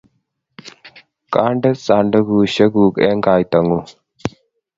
[1.33, 3.87] kande sandukushe kuuk eng kaita ngung.